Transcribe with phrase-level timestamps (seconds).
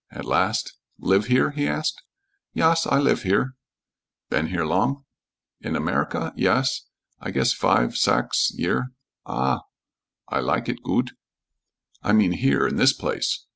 [0.09, 2.01] At last, "Live here?" he asked.
[2.53, 3.53] "Yas, I lif here."
[4.31, 5.05] "Been here long?"
[5.59, 6.33] "In America?
[6.35, 6.87] Yes.
[7.19, 8.93] I guess five sax year.
[9.27, 9.59] Oh,
[10.27, 11.11] I lak it goot."
[12.01, 13.45] "I mean here, in this place."